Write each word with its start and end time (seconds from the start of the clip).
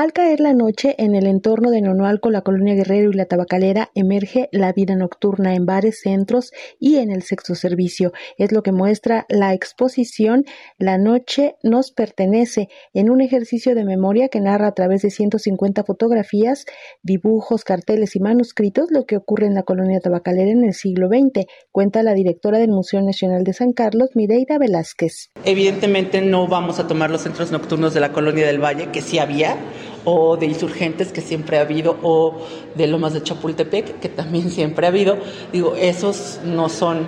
Al 0.00 0.14
caer 0.14 0.40
la 0.40 0.54
noche, 0.54 0.94
en 0.96 1.14
el 1.14 1.26
entorno 1.26 1.70
de 1.70 1.82
Nonualco, 1.82 2.30
la 2.30 2.40
colonia 2.40 2.72
Guerrero 2.72 3.10
y 3.10 3.16
la 3.16 3.26
Tabacalera, 3.26 3.90
emerge 3.94 4.48
la 4.50 4.72
vida 4.72 4.96
nocturna 4.96 5.54
en 5.54 5.66
bares, 5.66 6.00
centros 6.00 6.52
y 6.78 6.96
en 6.96 7.10
el 7.10 7.20
sexo 7.22 7.54
servicio. 7.54 8.10
Es 8.38 8.50
lo 8.50 8.62
que 8.62 8.72
muestra 8.72 9.26
la 9.28 9.52
exposición 9.52 10.46
La 10.78 10.96
noche 10.96 11.56
nos 11.62 11.90
pertenece, 11.90 12.70
en 12.94 13.10
un 13.10 13.20
ejercicio 13.20 13.74
de 13.74 13.84
memoria 13.84 14.28
que 14.28 14.40
narra 14.40 14.68
a 14.68 14.72
través 14.72 15.02
de 15.02 15.10
150 15.10 15.84
fotografías, 15.84 16.64
dibujos, 17.02 17.62
carteles 17.62 18.16
y 18.16 18.20
manuscritos 18.20 18.86
lo 18.90 19.04
que 19.04 19.18
ocurre 19.18 19.48
en 19.48 19.54
la 19.54 19.64
colonia 19.64 20.00
tabacalera 20.00 20.50
en 20.50 20.64
el 20.64 20.72
siglo 20.72 21.08
XX, 21.08 21.44
cuenta 21.72 22.02
la 22.02 22.14
directora 22.14 22.58
del 22.58 22.70
Museo 22.70 23.02
Nacional 23.02 23.44
de 23.44 23.52
San 23.52 23.74
Carlos, 23.74 24.12
Mireida 24.14 24.56
Velázquez. 24.56 25.28
Evidentemente 25.44 26.22
no 26.22 26.48
vamos 26.48 26.78
a 26.78 26.88
tomar 26.88 27.10
los 27.10 27.20
centros 27.20 27.52
nocturnos 27.52 27.92
de 27.92 28.00
la 28.00 28.12
colonia 28.12 28.46
del 28.46 28.64
Valle, 28.64 28.86
que 28.90 29.02
sí 29.02 29.18
había, 29.18 29.58
o 30.04 30.36
de 30.36 30.46
insurgentes 30.46 31.12
que 31.12 31.20
siempre 31.20 31.58
ha 31.58 31.62
habido, 31.62 31.96
o 32.02 32.40
de 32.74 32.86
Lomas 32.86 33.12
de 33.12 33.22
Chapultepec, 33.22 34.00
que 34.00 34.08
también 34.08 34.50
siempre 34.50 34.86
ha 34.86 34.90
habido. 34.90 35.18
Digo, 35.52 35.74
esos 35.76 36.40
no 36.44 36.68
son 36.68 37.06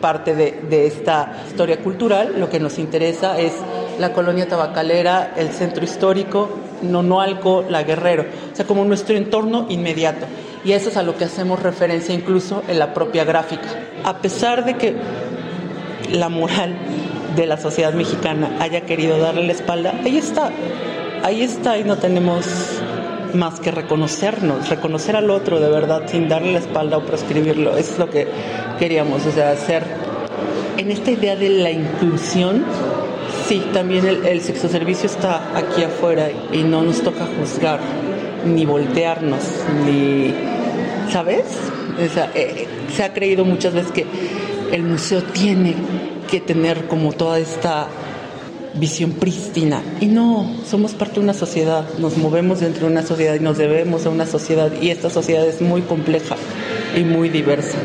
parte 0.00 0.34
de, 0.34 0.86
esta 0.86 1.44
historia 1.46 1.78
cultural. 1.80 2.34
Lo 2.38 2.48
que 2.48 2.58
nos 2.58 2.78
interesa 2.78 3.38
es 3.38 3.52
la 3.98 4.12
colonia 4.12 4.48
tabacalera, 4.48 5.34
el 5.36 5.50
centro 5.50 5.84
histórico, 5.84 6.48
Nonoalco, 6.82 7.64
La 7.68 7.82
Guerrero, 7.82 8.24
o 8.52 8.56
sea, 8.56 8.66
como 8.66 8.84
nuestro 8.84 9.16
entorno 9.16 9.66
inmediato. 9.68 10.26
Y 10.64 10.72
eso 10.72 10.88
es 10.88 10.96
a 10.96 11.02
lo 11.02 11.16
que 11.16 11.24
hacemos 11.24 11.62
referencia 11.62 12.14
incluso 12.14 12.62
en 12.68 12.78
la 12.78 12.94
propia 12.94 13.24
gráfica. 13.24 13.68
A 14.02 14.18
pesar 14.18 14.64
de 14.64 14.76
que 14.76 14.94
la 16.10 16.30
moral 16.30 16.74
de 17.36 17.46
la 17.46 17.58
sociedad 17.58 17.92
mexicana 17.92 18.56
haya 18.60 18.82
querido 18.82 19.18
darle 19.18 19.46
la 19.46 19.52
espalda, 19.52 20.00
ahí 20.04 20.16
está 20.16 20.50
ahí 21.24 21.42
está 21.42 21.78
y 21.78 21.84
no 21.84 21.96
tenemos 21.96 22.46
más 23.32 23.58
que 23.58 23.70
reconocernos, 23.70 24.68
reconocer 24.68 25.16
al 25.16 25.30
otro 25.30 25.58
de 25.58 25.68
verdad 25.68 26.02
sin 26.06 26.28
darle 26.28 26.52
la 26.52 26.58
espalda 26.60 26.98
o 26.98 27.02
proscribirlo. 27.04 27.76
Eso 27.76 27.92
es 27.94 27.98
lo 27.98 28.10
que 28.10 28.28
queríamos, 28.78 29.26
o 29.26 29.32
sea, 29.32 29.50
hacer 29.50 29.82
en 30.76 30.90
esta 30.90 31.10
idea 31.10 31.34
de 31.34 31.48
la 31.48 31.70
inclusión. 31.70 32.64
Sí, 33.48 33.62
también 33.72 34.06
el, 34.06 34.40
sexo 34.42 34.68
servicio 34.68 35.06
está 35.06 35.56
aquí 35.56 35.82
afuera 35.82 36.28
y 36.52 36.62
no 36.62 36.82
nos 36.82 37.02
toca 37.02 37.26
juzgar, 37.38 37.80
ni 38.46 38.64
voltearnos, 38.64 39.42
ni, 39.84 40.32
¿sabes? 41.10 41.44
O 42.02 42.12
sea, 42.12 42.30
eh, 42.34 42.68
se 42.94 43.02
ha 43.02 43.12
creído 43.12 43.44
muchas 43.44 43.74
veces 43.74 43.92
que 43.92 44.06
el 44.72 44.82
museo 44.82 45.22
tiene 45.22 45.74
que 46.30 46.40
tener 46.40 46.86
como 46.86 47.12
toda 47.12 47.38
esta 47.38 47.88
visión 48.76 49.12
prístina. 49.12 49.82
Y 50.00 50.06
no, 50.06 50.50
somos 50.66 50.92
parte 50.92 51.14
de 51.14 51.20
una 51.20 51.34
sociedad, 51.34 51.86
nos 51.98 52.16
movemos 52.16 52.60
dentro 52.60 52.86
de 52.86 52.92
una 52.92 53.02
sociedad 53.02 53.34
y 53.34 53.40
nos 53.40 53.58
debemos 53.58 54.06
a 54.06 54.10
una 54.10 54.26
sociedad 54.26 54.70
y 54.80 54.90
esta 54.90 55.10
sociedad 55.10 55.46
es 55.46 55.60
muy 55.60 55.82
compleja 55.82 56.36
y 56.96 57.02
muy 57.02 57.28
diversa. 57.28 57.78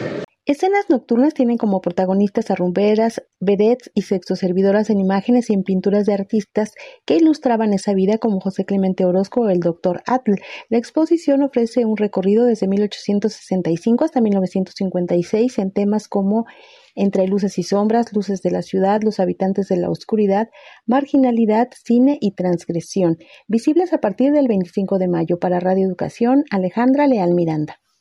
Escenas 0.50 0.89
nocturnas 0.89 1.36
tienen 1.36 1.58
como 1.58 1.80
protagonistas 1.80 2.50
a 2.50 2.55
rumberas, 2.55 3.22
vedettes 3.39 3.92
y 3.94 4.02
sexoservidoras 4.02 4.89
en 4.89 5.00
imágenes 5.00 5.52
y 5.52 5.53
en 5.53 5.61
pinturas 5.61 6.08
de 6.08 6.16
artistas 6.16 6.73
que 7.06 7.17
ilustraban 7.17 7.72
esa 7.72 7.94
vida 7.94 8.17
como 8.17 8.39
José 8.39 8.66
Clemente 8.66 9.06
Orozco 9.06 9.41
o 9.41 9.50
el 9.50 9.59
Dr. 9.59 10.02
Atl. 10.08 10.41
La 10.69 10.80
exposición 10.80 11.44
ofrece 11.44 11.86
un 11.86 11.97
recorrido 11.97 12.45
desde 12.45 12.67
1865 12.67 14.03
hasta 14.03 14.22
1956 14.22 15.59
en 15.59 15.69
temas 15.69 16.08
como 16.08 16.47
entre 16.95 17.28
luces 17.28 17.59
y 17.59 17.61
sombras, 17.61 18.11
luces 18.11 18.41
de 18.41 18.50
la 18.50 18.63
ciudad, 18.63 19.03
los 19.03 19.19
habitantes 19.19 19.67
de 19.67 19.78
la 19.78 19.91
oscuridad, 19.91 20.50
marginalidad, 20.88 21.67
cine 21.86 22.17
y 22.19 22.31
transgresión, 22.31 23.19
visibles 23.47 23.94
a 23.94 24.00
partir 24.00 24.31
del 24.31 24.47
25 24.47 24.97
de 24.97 25.09
mayo 25.09 25.38
para 25.38 25.59
Radio 25.59 25.86
Educación, 25.86 26.44
Alejandra 26.50 27.06
Leal 27.06 27.36
Miranda. 27.36 27.80